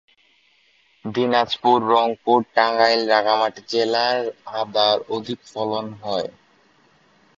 দিনাজপুর, 1.05 1.77
রংপুর, 1.91 2.39
টাঙ্গাইল 2.55 3.01
ও 3.03 3.09
রাঙ্গামাটি 3.09 3.61
জেলায় 3.69 4.21
আদার 4.59 4.97
অধিক 5.09 5.39
ফলন 5.47 5.85
হয়। 6.01 6.29